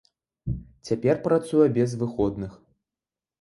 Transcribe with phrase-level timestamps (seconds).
[0.89, 2.57] Цяпер працуе без выходных.